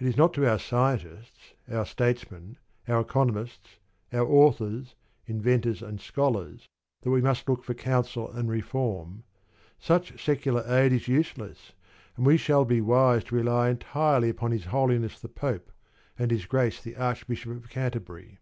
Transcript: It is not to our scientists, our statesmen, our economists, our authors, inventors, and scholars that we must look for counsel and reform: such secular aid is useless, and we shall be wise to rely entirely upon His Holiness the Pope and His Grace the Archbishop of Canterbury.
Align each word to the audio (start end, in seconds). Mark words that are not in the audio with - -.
It 0.00 0.08
is 0.08 0.16
not 0.16 0.34
to 0.34 0.50
our 0.50 0.58
scientists, 0.58 1.52
our 1.70 1.86
statesmen, 1.86 2.58
our 2.88 3.00
economists, 3.00 3.76
our 4.12 4.26
authors, 4.26 4.96
inventors, 5.26 5.80
and 5.80 6.00
scholars 6.00 6.66
that 7.02 7.10
we 7.10 7.20
must 7.22 7.48
look 7.48 7.62
for 7.62 7.72
counsel 7.72 8.28
and 8.32 8.50
reform: 8.50 9.22
such 9.78 10.20
secular 10.24 10.62
aid 10.66 10.92
is 10.92 11.06
useless, 11.06 11.72
and 12.16 12.26
we 12.26 12.36
shall 12.36 12.64
be 12.64 12.80
wise 12.80 13.22
to 13.26 13.36
rely 13.36 13.68
entirely 13.68 14.28
upon 14.28 14.50
His 14.50 14.64
Holiness 14.64 15.20
the 15.20 15.28
Pope 15.28 15.70
and 16.18 16.32
His 16.32 16.46
Grace 16.46 16.82
the 16.82 16.96
Archbishop 16.96 17.52
of 17.52 17.70
Canterbury. 17.70 18.38